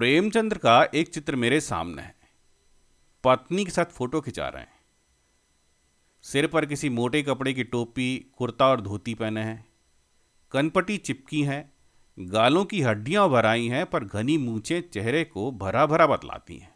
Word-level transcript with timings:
प्रेमचंद्र 0.00 0.58
का 0.58 0.88
एक 0.94 1.08
चित्र 1.08 1.36
मेरे 1.36 1.60
सामने 1.60 2.02
है। 2.02 2.14
पत्नी 3.24 3.64
के 3.64 3.70
साथ 3.70 3.84
फ़ोटो 3.84 4.20
खिंचा 4.20 4.48
रहे 4.48 4.62
हैं। 4.62 4.72
सिर 6.22 6.46
पर 6.46 6.66
किसी 6.66 6.88
मोटे 6.88 7.22
कपड़े 7.22 7.52
की 7.52 7.64
टोपी, 7.64 8.30
कुर्ता 8.38 8.66
और 8.66 8.80
धोती 8.80 9.14
पहने 9.14 9.42
हैं। 9.42 9.66
कनपटी 10.52 10.96
चिपकी 10.96 11.42
हैं, 11.42 11.72
गालों 12.18 12.64
की 12.64 12.82
हड्डियाँ 12.82 13.28
भराई 13.28 13.66
हैं, 13.66 13.86
पर 13.86 14.04
घनी 14.04 14.38
मूछें 14.38 14.80
चेहरे 14.90 15.24
को 15.24 15.50
भरा 15.50 15.86
भरा 15.86 16.06
बतलाती 16.06 16.56
हैं। 16.56 16.74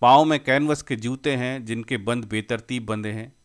पाँव 0.00 0.24
में 0.24 0.44
कैनवस 0.44 0.82
के 0.82 0.96
जूते 0.96 1.36
हैं, 1.36 1.64
जिनके 1.64 1.96
बंद 1.96 2.24
बेतरतीब 2.24 2.86
बंधे 2.86 3.12
हैं। 3.12 3.36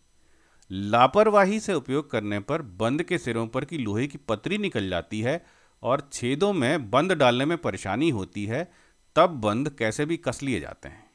लापरवाही 0.71 1.59
से 1.59 1.73
उपयोग 1.73 2.11
करने 2.11 2.39
पर 2.39 2.61
बंद 2.61 3.03
के 3.03 3.17
सिरों 3.17 3.48
पर 3.48 3.66
की 3.66 3.77
लोहे 3.77 4.08
की 4.08 4.17
पतरी 4.17 4.58
निकल 4.58 4.89
जाती 4.89 5.22
है 5.22 5.59
और 5.83 6.09
छेदों 6.13 6.53
में 6.53 6.89
बंद 6.89 7.11
डालने 7.11 7.45
में 7.45 7.57
परेशानी 7.57 8.09
होती 8.09 8.45
है, 8.45 8.71
तब 9.15 9.29
बंद 9.29 9.69
कैसे 9.69 10.05
भी 10.05 10.17
कस 10.17 10.43
लिए 10.43 10.59
जाते 10.59 10.89
हैं। 10.89 11.09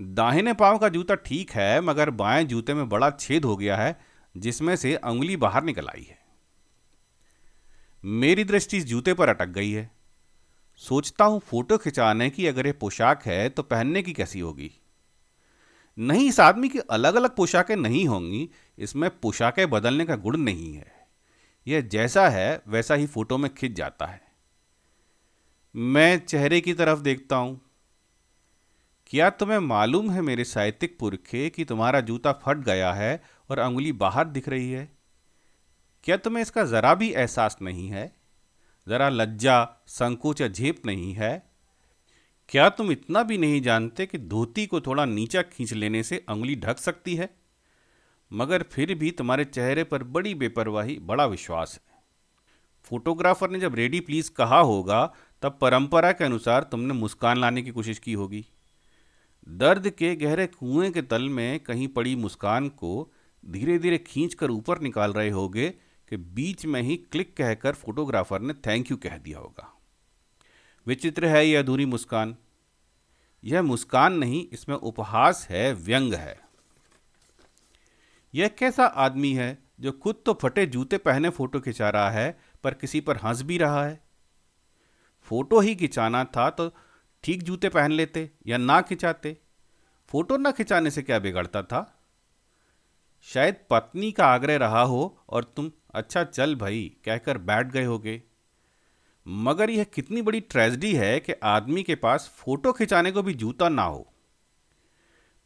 दाहिने 0.00 0.52
पाँव 0.52 0.78
का 0.78 0.88
जूता 0.88 1.14
ठीक 1.14 1.50
है, 1.50 1.80
मगर 1.80 2.10
बाएँ 2.10 2.44
जूते 2.44 2.74
में 2.74 2.88
बड़ा 2.88 3.10
छेद 3.10 3.44
हो 3.44 3.56
गया 3.56 3.76
है, 3.76 4.00
जिसमें 4.36 4.76
से 4.76 4.96
उंगली 4.96 5.36
बाहर 5.36 5.64
निकल 5.64 5.88
आई 5.88 6.02
है। 6.02 6.18
मेरी 8.04 8.44
दृष्टि 8.44 8.76
इस 8.76 8.86
जूते 8.86 9.14
पर 9.14 9.28
अटक 9.28 9.48
गई 9.48 9.70
है। 9.70 9.90
सोचता 10.76 11.24
हूँ 11.24 11.40
फ़ोटो 11.40 11.78
खिंचाने 11.78 12.30
की 12.30 12.46
अगर 12.46 12.66
ये 12.66 12.72
पोशाक 12.72 13.22
है 13.22 13.48
तो 13.48 13.62
पहनने 13.62 14.02
की 14.02 14.12
कैसी 14.12 14.40
होगी? 14.40 14.70
नहीं, 15.98 16.28
इस 16.28 16.40
आदमी 16.40 16.68
की 16.68 16.78
अलग 16.78 17.14
अलग 17.14 17.36
पोशाकें 17.36 17.76
नहीं 17.76 18.06
होंगी, 18.08 18.50
इसमें 18.78 19.10
पोशाकें 19.20 19.70
बदलने 19.70 20.04
का 20.04 20.16
गुण 20.16 20.36
नहीं 20.36 20.74
है। 20.74 20.93
यह 21.66 21.80
जैसा 21.80 22.28
है, 22.28 22.62
वैसा 22.68 22.94
ही 22.94 23.06
फ़ोटो 23.06 23.38
में 23.38 23.54
खिंच 23.54 23.72
जाता 23.72 24.06
है। 24.06 24.22
मैं 25.76 26.26
चेहरे 26.26 26.60
की 26.60 26.74
तरफ़ 26.74 27.00
देखता 27.00 27.36
हूँ। 27.36 27.60
क्या 29.06 29.30
तुम्हें 29.30 29.58
मालूम 29.58 30.10
है 30.10 30.20
मेरे 30.20 30.44
साहित्यिक 30.44 30.98
पुरखे 30.98 31.50
कि 31.50 31.64
तुम्हारा 31.64 32.00
जूता 32.00 32.32
फट 32.32 32.56
गया 32.56 32.92
है 32.92 33.22
और 33.50 33.58
अंगुली 33.58 33.92
बाहर 33.92 34.28
दिख 34.28 34.48
रही 34.48 34.70
है? 34.72 34.92
क्या 36.04 36.16
तुम्हें 36.16 36.42
इसका 36.42 36.64
ज़रा 36.64 36.94
भी 36.94 37.12
एहसास 37.12 37.56
नहीं 37.62 37.88
है? 37.88 38.16
ज़रा 38.88 39.08
लज्जा, 39.08 39.76
संकोच 39.86 40.40
या 40.40 40.48
झेप 40.48 40.86
नहीं 40.86 41.14
है? 41.14 41.50
क्या 42.48 42.68
तुम 42.68 42.92
इतना 42.92 43.22
भी 43.22 43.38
नहीं 43.38 43.62
जानते 43.62 44.06
कि 44.06 44.18
धोती 44.18 44.66
को 44.66 44.80
थोड़ा 44.80 45.04
नीचा 45.04 45.42
खींच 45.42 45.72
लेने 45.72 46.02
से 46.02 46.24
अंगुली 46.28 46.56
ढक 46.56 46.78
सकती 46.78 47.16
है? 47.16 47.43
मगर 48.32 48.62
फिर 48.62 48.94
भी 48.94 49.10
तुम्हारे 49.10 49.44
चेहरे 49.44 49.84
पर 49.84 50.02
बड़ी 50.02 50.34
बेपरवाही, 50.34 50.98
बड़ा 50.98 51.26
विश्वास 51.26 51.80
है। 51.88 51.94
फोटोग्राफर 52.84 53.50
ने 53.50 53.60
जब 53.60 53.74
रेडी 53.74 54.00
प्लीज़ 54.00 54.30
कहा 54.30 54.58
होगा, 54.58 55.14
तब 55.42 55.58
परंपरा 55.60 56.12
के 56.12 56.24
अनुसार 56.24 56.62
तुमने 56.62 56.94
मुस्कान 56.94 57.40
लाने 57.40 57.62
की 57.62 57.70
कोशिश 57.70 57.98
की 57.98 58.12
होगी। 58.12 58.46
दर्द 59.48 59.90
के 59.90 60.16
गहरे 60.16 60.46
कुएँ 60.46 60.90
के 60.90 61.02
तल 61.02 61.28
में 61.28 61.60
कहीं 61.60 61.88
पड़ी 61.88 62.16
मुस्कान 62.16 62.68
को 62.68 63.12
धीरे 63.46 63.78
धीरे 63.78 63.98
खींच 63.98 64.34
कर 64.34 64.50
ऊपर 64.50 64.80
निकाल 64.80 65.12
रहे 65.12 65.30
होगे 65.30 65.70
कि 66.08 66.16
बीच 66.16 66.66
में 66.66 66.82
ही 66.82 66.96
क्लिक 66.96 67.36
कहकर 67.36 67.72
फोटोग्राफर 67.72 68.40
ने 68.40 68.54
थैंक 68.54 68.90
यू 68.90 68.96
कह 68.96 69.18
दिया 69.18 69.38
होगा। 69.38 69.78
विचित्र 70.86 71.26
है 71.26 71.46
यह 71.46 71.58
अधूरी 71.58 71.86
मुस्कान। 71.86 72.36
यह 73.44 73.62
मुस्कान 73.62 74.12
नहीं, 74.12 74.48
इसमें 74.52 74.76
उपहास 74.76 75.46
है, 75.50 75.74
व्यंग 75.74 76.14
है। 76.14 76.43
यह 78.34 78.48
कैसा 78.48 78.84
आदमी 78.84 79.32
है 79.32 79.58
जो 79.80 79.92
खुद 79.92 80.22
तो 80.26 80.32
फटे 80.34 80.66
जूते 80.66 80.98
पहने 80.98 81.28
फ़ोटो 81.28 81.60
खिंचा 81.60 81.90
रहा 81.90 82.10
है, 82.10 82.38
पर 82.64 82.74
किसी 82.74 83.00
पर 83.00 83.16
हंस 83.16 83.42
भी 83.42 83.58
रहा 83.58 83.84
है? 83.84 84.00
फ़ोटो 85.22 85.60
ही 85.60 85.74
खिंचाना 85.74 86.24
था 86.24 86.50
तो 86.50 86.72
ठीक 87.24 87.42
जूते 87.42 87.68
पहन 87.68 87.92
लेते 87.92 88.30
या 88.46 88.56
ना 88.56 88.80
खिंचाते? 88.80 89.36
फ़ोटो 90.08 90.36
ना 90.36 90.50
खिंचाने 90.50 90.90
से 90.90 91.02
क्या 91.02 91.18
बिगड़ता 91.18 91.62
था? 91.62 92.00
शायद 93.22 93.56
पत्नी 93.70 94.12
का 94.12 94.26
आग्रह 94.26 94.56
रहा 94.56 94.82
हो 94.82 95.18
और 95.28 95.44
तुम 95.44 95.70
अच्छा 95.94 96.24
चल 96.24 96.54
भाई, 96.54 96.96
कहकर 97.04 97.38
बैठ 97.38 97.66
गए 97.66 97.84
होगे। 97.84 98.22
मगर 99.28 99.70
यह 99.70 99.84
कितनी 99.84 100.22
बड़ी 100.22 100.40
ट्रेजडी 100.40 100.92
है 100.92 101.20
कि 101.20 101.32
आदमी 101.32 101.82
के 101.82 101.94
पास 101.94 102.32
फ़ोटो 102.36 102.72
खिंचाने 102.72 103.12
को 103.12 103.22
भी 103.22 103.34
जूता 103.34 103.68
ना 103.68 103.82
हो। 103.82 104.13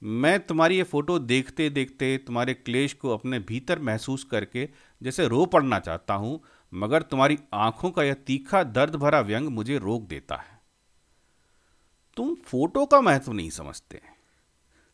मैं 0.02 0.38
तुम्हारी 0.46 0.76
ये 0.76 0.82
फ़ोटो 0.82 1.18
देखते 1.18 1.70
देखते 1.70 2.16
तुम्हारे 2.18 2.54
क्लेश 2.54 2.92
को 2.92 3.10
अपने 3.10 3.38
भीतर 3.38 3.78
महसूस 3.78 4.24
करके 4.24 4.68
जैसे 5.02 5.28
रो 5.28 5.46
पड़ना 5.46 5.78
चाहता 5.78 6.14
हूँ, 6.14 6.40
मगर 6.72 7.02
तुम्हारी 7.02 7.38
आँखों 7.54 7.90
का 7.90 8.02
यह 8.02 8.14
तीखा 8.14 8.62
दर्द 8.62 8.96
भरा 8.96 9.20
व्यंग 9.20 9.48
मुझे 9.48 9.78
रोक 9.78 10.02
देता 10.02 10.36
है। 10.36 10.60
तुम 12.16 12.34
फ़ोटो 12.34 12.86
का 12.86 13.00
महत्व 13.00 13.32
नहीं 13.32 13.50
समझते। 13.50 14.00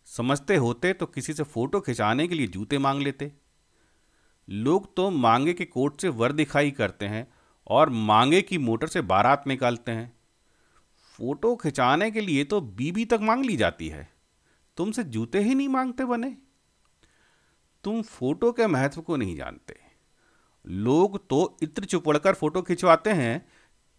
समझते 0.09 0.56
होते 0.56 0.93
तो 0.93 1.06
किसी 1.06 1.32
से 1.32 1.43
फ़ोटो 1.43 1.81
खिंचाने 1.81 2.28
के 2.28 2.34
लिए 2.34 2.47
जूते 2.47 2.78
मांग 2.78 3.03
लेते। 3.03 3.32
लोग 4.48 4.94
तो 4.97 5.10
मांगे 5.10 5.53
के 5.53 5.64
कोट 5.64 6.00
से 6.00 6.09
वर 6.09 6.32
दिखाई 6.32 6.70
करते 6.70 7.06
हैं 7.06 7.26
और 7.66 7.91
मांगे 7.91 8.43
की 8.43 8.59
मोटर 8.59 8.87
से 8.87 9.00
बारात 9.03 9.44
निकालते 9.47 9.93
हैं। 9.93 10.12
फ़ोटो 11.19 11.54
खिंचाने 11.56 12.10
के 12.10 12.20
लिए 12.20 12.44
तो 12.44 12.60
बीबी 12.60 13.04
तक 13.04 13.20
मांग 13.22 13.44
ली 13.44 13.56
जाती 13.56 13.88
है। 13.88 14.13
तुमसे 14.76 15.04
जूते 15.04 15.40
ही 15.40 15.54
नहीं 15.54 15.68
मांगते 15.68 16.04
बने। 16.04 16.36
तुम 17.84 18.02
फ़ोटो 18.02 18.52
के 18.52 18.66
महत्व 18.66 19.00
को 19.00 19.16
नहीं 19.16 19.36
जानते। 19.36 19.80
लोग 20.66 21.28
तो 21.28 21.56
इत्र 21.62 21.84
चुपड़कर 21.84 22.34
फ़ोटो 22.34 22.62
खिंचवाते 22.62 23.10
हैं, 23.10 23.48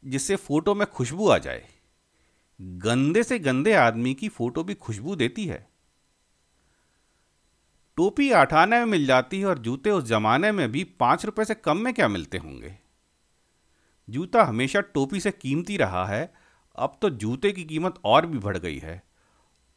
जिससे 0.05 0.35
फ़ोटो 0.35 0.75
में 0.75 0.87
खुशबू 0.87 1.29
आ 1.29 1.37
जाए। 1.37 1.67
गंदे 2.61 3.23
से 3.23 3.39
गंदे 3.39 3.73
आदमी 3.73 4.13
की 4.13 4.29
फ़ोटो 4.29 4.63
भी 4.63 4.73
खुशबू 4.73 5.15
देती 5.15 5.45
है। 5.45 5.69
टोपी 7.97 8.31
आठाने 8.31 8.77
में 8.77 8.85
मिल 8.85 9.05
जाती 9.05 9.39
है 9.39 9.45
और 9.45 9.59
जूते 9.59 9.89
उस 9.89 10.03
जमाने 10.03 10.51
में 10.51 10.71
भी 10.71 10.83
पाँच 10.83 11.25
रुपए 11.25 11.45
से 11.45 11.55
कम 11.55 11.77
में 11.77 11.93
क्या 11.93 12.07
मिलते 12.07 12.37
होंगे? 12.37 12.77
जूता 14.09 14.43
हमेशा 14.43 14.81
टोपी 14.81 15.19
से 15.19 15.31
कीमती 15.31 15.77
रहा 15.77 16.05
है, 16.05 16.33
अब 16.75 16.97
तो 17.01 17.09
जूते 17.09 17.51
की 17.51 17.63
कीमत 17.63 17.95
और 18.03 18.25
भी 18.25 18.37
बढ़ 18.37 18.57
गई 18.57 18.77
है। 18.77 19.03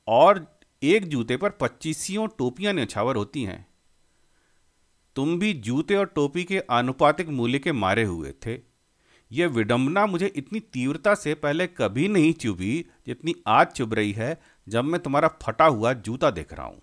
और 0.08 0.57
एक 0.82 1.08
जूते 1.08 1.36
पर 1.36 1.50
पच्चीसियों 1.50 2.26
टोपियाँ 2.28 2.72
न्यौछावर 2.72 3.16
होती 3.16 3.42
हैं। 3.44 3.66
तुम 5.16 5.38
भी 5.38 5.52
जूते 5.52 5.94
और 5.96 6.06
टोपी 6.06 6.44
के 6.44 6.58
आनुपातिक 6.70 7.28
मूल्य 7.28 7.58
के 7.58 7.72
मारे 7.72 8.02
हुए 8.04 8.32
थे। 8.46 8.58
यह 9.30 9.48
विडंबना 9.48 10.06
मुझे 10.06 10.26
इतनी 10.26 10.60
तीव्रता 10.60 11.14
से 11.14 11.34
पहले 11.34 11.66
कभी 11.66 12.08
नहीं 12.08 12.32
चुभी 12.32 12.84
जितनी 13.06 13.34
आज 13.46 13.66
चुभ 13.66 13.94
रही 13.94 14.12
है, 14.12 14.40
जब 14.68 14.84
मैं 14.84 15.00
तुम्हारा 15.00 15.28
फटा 15.42 15.64
हुआ 15.64 15.92
जूता 15.92 16.30
देख 16.30 16.52
रहा 16.52 16.66
हूँ। 16.66 16.82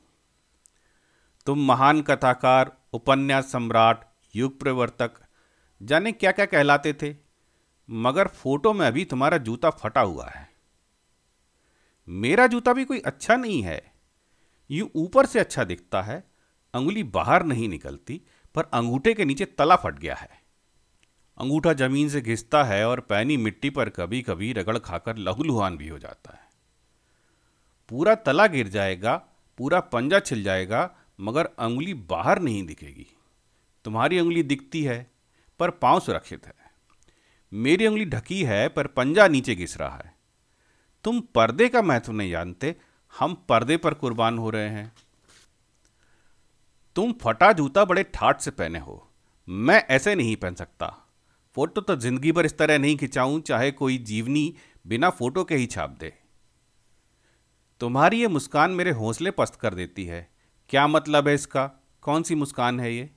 तुम 1.47 1.66
महान 1.66 2.01
कथाकार, 2.01 2.72
उपन्यास 2.94 3.51
सम्राट, 3.51 4.05
युग 4.35 4.59
प्रवर्तक, 4.59 5.11
जाने 5.81 6.11
क्या 6.11 6.31
क्या 6.31 6.45
कहलाते 6.45 6.94
थे, 6.94 7.16
मगर 7.89 8.28
फ़ोटो 8.28 8.73
में 8.73 8.85
अभी 8.88 9.05
तुम्हारा 9.05 9.38
जूता 9.38 9.69
फटा 9.69 10.01
हुआ 10.01 10.28
है। 10.28 10.54
मेरा 12.09 12.47
जूता 12.47 12.73
भी 12.73 12.85
कोई 12.85 12.99
अच्छा 12.99 13.35
नहीं 13.35 13.61
है। 13.61 13.93
यूँ 14.71 14.89
ऊपर 14.95 15.25
से 15.25 15.39
अच्छा 15.39 15.63
दिखता 15.63 16.01
है, 16.01 16.31
अंगुली 16.73 17.03
बाहर 17.03 17.43
नहीं 17.43 17.69
निकलती, 17.69 18.21
पर 18.55 18.63
अंगूठे 18.63 19.13
के 19.13 19.25
नीचे 19.25 19.45
तला 19.45 19.75
फट 19.75 19.99
गया 19.99 20.16
है। 20.16 20.29
अंगूठा 21.38 21.73
ज़मीन 21.73 22.09
से 22.09 22.21
घिसता 22.21 22.63
है 22.63 22.88
और 22.88 22.99
पैनी 22.99 23.38
मिट्टी 23.38 23.69
पर 23.69 23.89
कभी 23.89 24.21
कभी 24.21 24.53
रगड़ 24.53 24.77
खाकर 24.77 25.17
लहूलुहान 25.17 25.77
भी 25.77 25.88
हो 25.88 25.99
जाता 25.99 26.33
है। 26.33 26.49
पूरा 27.89 28.16
तला 28.16 28.47
गिर 28.47 28.67
जाएगा, 28.67 29.16
पूरा 29.57 29.79
पंजा 29.79 30.19
छिल 30.19 30.43
जाएगा, 30.43 30.95
मगर 31.22 31.45
अंगुली 31.45 31.93
बाहर 31.93 32.41
नहीं 32.41 32.66
दिखेगी। 32.66 33.07
तुम्हारी 33.85 34.19
उंगली 34.19 34.43
दिखती 34.43 34.84
है, 34.84 35.11
पर 35.59 35.69
पाँव 35.69 35.99
सुरक्षित 35.99 36.47
है। 36.47 36.53
मेरी 37.53 37.87
उंगली 37.87 38.05
ढकी 38.05 38.43
है, 38.43 38.69
पर 38.69 38.87
पंजा 38.87 39.28
नीचे 39.28 39.55
घिस 39.55 39.78
रहा 39.78 39.96
है। 39.96 40.15
तुम 41.05 41.19
पर्दे 41.35 41.67
का 41.69 41.81
महत्व 41.81 42.11
नहीं 42.11 42.29
जानते, 42.31 42.75
हम 43.13 43.34
पर्दे 43.49 43.78
पर 43.78 43.93
कुर्बान 43.93 44.37
हो 44.37 44.49
रहे 44.49 44.69
हैं। 44.69 44.91
तुम 46.96 47.13
फटा 47.22 47.52
जूता 47.53 47.84
बड़े 47.85 48.03
ठाट 48.05 48.40
से 48.40 48.52
पहने 48.52 48.79
हो, 48.79 49.07
मैं 49.47 49.84
ऐसे 49.90 50.16
नहीं 50.16 50.35
पहन 50.35 50.55
सकता। 50.55 50.87
फ़ोटो 51.57 51.81
तो 51.81 51.96
ज़िंदगी 51.96 52.31
भर 52.31 52.46
इस 52.46 52.57
तरह 52.57 52.78
नहीं 52.79 52.97
खिंचाऊं, 52.97 53.40
चाहे 53.41 53.72
कोई 53.73 53.97
जीवनी 53.97 54.53
बिना 54.85 55.09
फ़ोटो 55.11 55.43
के 55.43 55.55
ही 55.55 55.66
छाप 55.67 55.97
दे। 55.99 56.13
तुम्हारी 57.81 58.22
ये 58.22 58.28
मुस्कान 58.29 58.72
मेरे 58.72 58.91
हौसले 58.93 59.31
पस्त 59.31 59.55
कर 59.55 59.73
देती 59.73 60.05
है। 60.05 60.28
क्या 60.69 60.87
मतलब 60.87 61.28
है 61.28 61.34
इसका? 61.34 61.66
कौन 62.03 62.23
सी 62.23 62.35
मुस्कान 62.35 62.79
है 62.79 62.93
ये? 62.93 63.09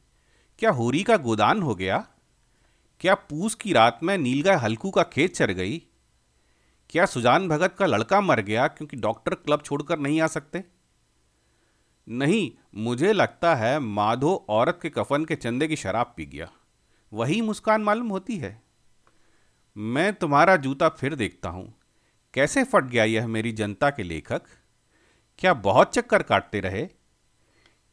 क्या 0.58 0.70
होरी 0.70 1.02
का 1.02 1.16
गोदान 1.18 1.62
हो 1.62 1.74
गया? 1.74 2.06
क्या 3.00 3.14
पूस 3.14 3.54
की 3.54 3.72
रात 3.72 3.98
में 4.02 4.16
नीलगाय 4.18 4.56
हल्कू 4.56 4.90
का 4.90 5.02
खेत 5.04 5.36
चर 5.36 5.52
गई? 5.52 5.82
क्या 6.90 7.06
सुजान 7.06 7.48
भगत 7.48 7.76
का 7.78 7.86
लड़का 7.86 8.20
मर 8.20 8.40
गया 8.40 8.68
क्योंकि 8.68 8.96
डॉक्टर 8.96 9.34
क्लब 9.34 9.62
छोड़कर 9.62 9.98
नहीं 9.98 10.20
आ 10.20 10.26
सकते? 10.26 10.64
नहीं, 12.08 12.52
मुझे 12.74 13.12
लगता 13.12 13.54
है 13.54 13.78
माधो 13.78 14.46
औरत 14.48 14.78
के 14.82 14.90
कफन 14.90 15.24
के 15.24 15.36
चंदे 15.36 15.68
की 15.68 15.76
शराब 15.76 16.14
पी 16.16 16.26
गया। 16.26 16.50
वही 17.12 17.40
मुस्कान 17.40 17.82
मालूम 17.82 18.08
होती 18.08 18.36
है। 18.36 18.62
मैं 19.76 20.14
तुम्हारा 20.14 20.56
जूता 20.56 20.88
फिर 20.88 21.14
देखता 21.14 21.48
हूँ। 21.48 21.74
कैसे 22.34 22.64
फट 22.64 22.84
गया 22.84 23.04
यह 23.04 23.26
मेरी 23.26 23.52
जनता 23.52 23.90
के 23.90 24.02
लेखक? 24.02 24.42
क्या 25.38 25.54
बहुत 25.54 25.94
चक्कर 25.94 26.22
काटते 26.22 26.60
रहे? 26.60 26.88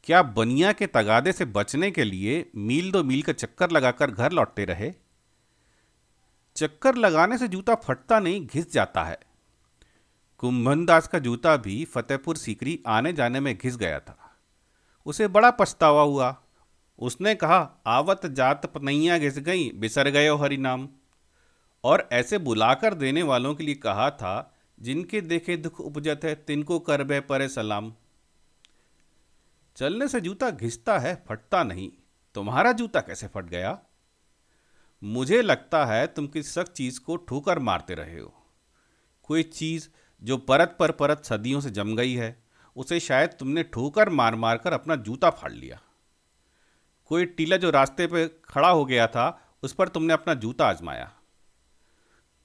क्या 0.04 0.24
बनिया 0.24 0.72
के 0.72 0.88
तगादे 0.88 1.32
से 1.32 1.46
बचने 1.46 1.92
के 1.92 2.04
लिए 2.04 2.50
मील 2.56 2.92
दो 2.92 3.04
मील 3.04 3.22
का 3.22 3.34
चक्कर 3.34 3.72
लगाकर 3.72 4.12
घर 4.12 4.32
लौटते 4.32 4.66
रहे? 4.66 4.94
चक्कर 6.56 6.96
लगाने 6.96 7.38
से 7.38 7.48
जूता 7.48 7.76
फटता 7.76 8.20
नहीं, 8.20 8.48
घिस 8.48 8.74
जाता 8.74 9.04
है। 9.04 9.20
कुंभन 10.38 10.86
दास 10.86 11.08
का 11.08 11.20
जूता 11.20 11.58
भी 11.58 11.86
फतेहपुर 11.86 12.38
सीकरी 12.38 12.84
आने 12.88 13.14
जाने 13.14 13.40
में 13.40 13.58
घिस 13.58 13.78
गया 13.78 14.00
था। 14.00 14.36
उसे 15.06 15.28
बड़ा 15.28 15.52
पछतावा 15.52 16.02
हुआ। 16.02 16.42
उसने 17.00 17.36
कहा, 17.36 17.84
आवत 17.88 18.26
जात 18.26 18.66
पनैया 18.66 19.18
घिस 19.18 19.40
गई, 19.40 19.72
बिसर 19.72 20.10
गए 20.10 20.30
हरि 20.30 20.58
नाम 20.58 20.90
और 21.84 22.10
ऐसे 22.12 22.38
बुलाकर 22.38 22.94
देने 22.94 23.24
वालों 23.24 23.56
के 23.56 23.64
लिए 23.64 23.76
कहा 23.76 24.10
था, 24.10 24.56
जिनके 24.80 25.22
देखे 25.22 25.58
दुख 25.58 25.80
उपजत 25.80 26.22
है, 26.24 26.36
तिनको 26.36 26.80
कर 26.80 27.04
बे 27.04 27.20
परे 27.20 27.50
सलाम। 27.50 27.94
चलने 29.76 30.08
से 30.08 30.22
जूता 30.22 30.50
घिसता 30.50 31.00
है, 31.00 31.24
फटता 31.30 31.64
नहीं। 31.64 31.92
तुम्हारा 32.36 32.72
जूता 32.72 33.00
कैसे 33.00 33.28
फट 33.28 33.46
गया? 33.46 33.80
मुझे 35.06 35.42
लगता 35.42 35.86
है 35.86 36.08
तुम 36.08 36.28
किसी 36.28 36.52
सख्त 36.52 36.72
चीज़ 36.72 37.00
को 37.00 37.16
ठोकर 37.16 37.60
मारते 37.60 37.94
रहे 37.94 38.20
हो। 38.20 38.46
कोई 39.24 39.44
चीज़ 39.44 39.90
जो 40.24 40.38
परत 40.38 40.76
पर 40.80 40.92
परत 40.92 41.26
सदियों 41.26 41.62
से 41.62 41.70
जम 41.70 41.96
गई 41.96 42.14
है, 42.14 42.44
उसे 42.76 43.00
शायद 43.00 43.30
तुमने 43.30 43.64
ठोकर 43.64 44.10
मार 44.10 44.36
मार 44.36 44.58
कर 44.58 44.74
अपना 44.74 44.96
जूता 44.96 45.30
फाड़ 45.30 45.52
लिया। 45.52 45.82
कोई 47.06 47.26
टीला 47.26 47.58
जो 47.58 47.70
रास्ते 47.70 48.08
पे 48.08 48.28
खड़ा 48.28 48.70
हो 48.70 48.86
गया 48.86 49.08
था, 49.08 49.56
उस 49.64 49.74
पर 49.74 49.88
तुमने 49.88 50.14
अपना 50.14 50.34
जूता 50.34 50.66
आजमाया। 50.66 51.12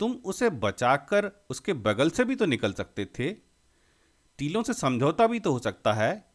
तुम 0.00 0.12
उसे 0.12 0.50
बचाकर 0.50 1.44
उसके 1.50 1.72
बगल 1.72 2.10
से 2.10 2.24
भी 2.24 2.36
तो 2.36 2.46
निकल 2.46 2.72
सकते 2.72 3.04
थे। 3.04 3.32
टीलों 4.38 4.62
से 4.62 4.74
समझौता 4.74 5.26
भी 5.26 5.40
तो 5.40 5.52
हो 5.52 5.58
सकता 5.58 5.92
है। 5.92 6.32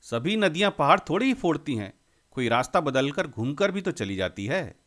सभी 0.00 0.36
नदियाँ 0.36 0.70
पहाड़ 0.70 1.00
थोड़ी 1.00 1.26
ही 1.26 1.34
फोड़ती 1.34 1.74
हैं, 1.74 2.00
कोई 2.30 2.48
रास्ता 2.48 2.80
बदलकर 2.80 3.26
घूमकर 3.26 3.70
भी 3.70 3.80
तो 3.80 3.90
चली 3.90 4.16
जाती 4.16 4.46
है। 4.46 4.79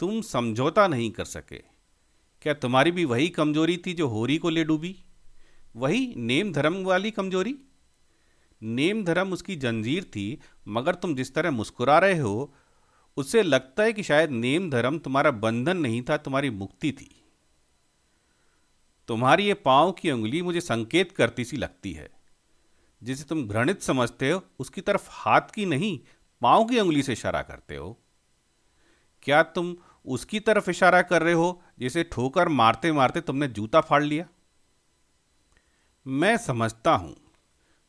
तुम 0.00 0.20
समझौता 0.20 0.88
नहीं 0.88 1.10
कर 1.10 1.24
सके। 1.24 1.58
क्या 2.42 2.54
तुम्हारी 2.54 2.90
भी 2.90 3.04
वही 3.04 3.28
कमज़ोरी 3.28 3.82
थी 3.86 3.92
जो 3.92 4.08
होरी 4.08 4.38
को 4.38 4.50
ले 4.50 4.64
डूबी? 4.64 5.04
वही 5.76 6.14
नेम 6.16 6.52
धर्म 6.52 6.84
वाली 6.84 7.10
कमज़ोरी? 7.10 7.58
नेम 8.62 9.04
धर्म 9.04 9.32
उसकी 9.32 9.56
जंजीर 9.56 10.04
थी, 10.04 10.40
मगर 10.68 10.94
तुम 10.94 11.14
जिस 11.14 11.34
तरह 11.34 11.50
मुस्कुरा 11.50 11.98
रहे 11.98 12.18
हो, 12.18 12.54
उससे 13.16 13.42
लगता 13.42 13.82
है 13.82 13.92
कि 13.92 14.02
शायद 14.02 14.30
नेम 14.30 14.70
धर्म 14.70 14.98
तुम्हारा 14.98 15.30
बंधन 15.30 15.76
नहीं 15.76 16.02
था, 16.02 16.16
तुम्हारी 16.16 16.50
मुक्ति 16.50 16.92
थी। 16.92 17.24
तुम्हारी 19.08 19.44
ये 19.44 19.54
पाँव 19.54 19.92
की 19.92 20.10
उंगली 20.10 20.42
मुझे 20.42 20.60
संकेत 20.60 21.12
करती 21.12 21.44
सी 21.44 21.56
लगती 21.56 21.92
है। 21.92 22.10
जिसे 23.02 23.24
तुम 23.24 23.48
घृणित 23.48 23.82
समझते 23.82 24.30
हो, 24.30 24.42
उसकी 24.58 24.80
तरफ़ 24.80 25.08
हाथ 25.10 25.40
की 25.40 25.66
नहीं, 25.66 26.00
पाँव 26.40 26.64
की 26.64 26.80
उंगली 26.80 27.02
से 27.02 27.12
इशारा 27.12 27.42
करते 27.42 27.76
हो। 27.76 27.98
क्या 29.22 29.42
तुम 29.42 29.76
उसकी 30.10 30.40
तरफ़ 30.40 30.70
इशारा 30.70 31.02
कर 31.02 31.22
रहे 31.22 31.32
हो, 31.32 31.62
जिसे 31.78 32.04
ठोकर 32.04 32.48
मारते 32.48 32.92
मारते 32.92 33.20
तुमने 33.20 33.48
जूता 33.48 33.80
फाड़ 33.80 34.02
लिया? 34.02 34.26
मैं 36.06 36.36
समझता 36.36 36.92
हूँ। 36.92 37.16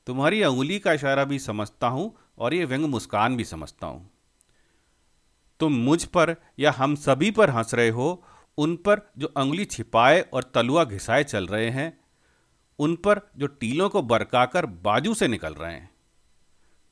तुम्हारी 0.08 0.44
उंगली 0.44 0.80
का 0.80 0.94
इशारा 0.94 1.24
भी 1.24 1.40
समझता 1.40 1.88
हूँ 1.88 2.16
और 2.38 2.54
ये 2.54 2.66
व्यंग 2.66 2.86
मुस्कान 2.86 3.38
भी 3.38 3.46
समझता 3.46 3.88
हूँ। 3.88 4.10
तुम 5.60 5.74
मुझ 5.74 6.06
पर 6.06 6.36
या 6.60 6.72
हम 6.72 6.96
सभी 6.96 7.32
पर 7.32 7.50
हंस 7.50 7.74
रहे 7.74 7.90
हो, 7.90 8.24
उन 8.58 8.76
पर 8.76 9.12
जो 9.18 9.34
उंगली 9.38 9.66
छिपाए 9.66 10.22
और 10.22 10.44
तलुआ 10.44 10.84
घिसाए 10.84 11.24
चल 11.24 11.48
रहे 11.48 11.70
हैं, 11.70 12.00
उन 12.80 12.96
पर 12.96 13.22
जो 13.38 13.48
टीलों 13.48 13.90
को 13.90 14.02
बरकाकर 14.02 14.66
बाजू 14.66 15.14
से 15.14 15.28
निकल 15.28 15.54
रहे 15.54 15.74
हैं। 15.74 15.90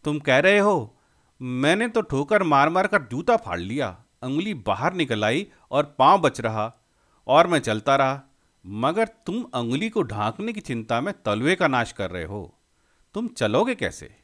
तुम 0.03 0.19
कह 0.19 0.39
रहे 0.39 0.59
हो, 0.59 0.97
मैंने 1.41 1.87
तो 1.87 2.01
ठोकर 2.01 2.43
मार 2.43 2.69
मार 2.69 2.87
कर 2.87 3.01
जूता 3.01 3.37
फाड़ 3.37 3.59
लिया 3.59 4.03
उंगली 4.23 4.53
बाहर 4.53 4.93
निकल 4.93 5.25
आई 5.25 5.47
और 5.71 5.95
पाँव 5.99 6.21
बच 6.21 6.41
रहा 6.41 6.73
और 7.27 7.47
मैं 7.47 7.59
चलता 7.59 7.95
रहा। 7.95 8.21
मगर 8.65 9.07
तुम 9.07 9.35
उंगली 9.35 9.89
को 9.89 10.03
ढांकने 10.03 10.53
की 10.53 10.61
चिंता 10.61 11.01
में 11.01 11.13
तलवे 11.25 11.55
का 11.55 11.67
नाश 11.67 11.91
कर 11.91 12.11
रहे 12.11 12.23
हो। 12.23 12.59
तुम 13.13 13.27
चलोगे 13.27 13.75
कैसे? 13.75 14.15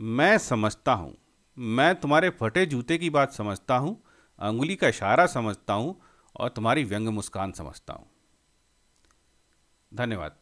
मैं 0.00 0.38
समझता 0.38 0.92
हूँ। 0.92 1.16
मैं 1.58 1.94
तुम्हारे 1.94 2.30
फटे 2.30 2.66
जूते 2.66 2.98
की 2.98 3.10
बात 3.10 3.32
समझता 3.32 3.76
हूँ, 3.76 4.04
अंगुली 4.38 4.76
का 4.76 4.88
इशारा 4.88 5.26
समझता 5.26 5.74
हूँ 5.74 6.00
और 6.36 6.48
तुम्हारी 6.48 6.84
व्यंग 6.84 7.08
मुस्कान 7.08 7.52
समझता 7.52 7.94
हूँ। 7.94 8.10
धन्यवाद। 9.94 10.39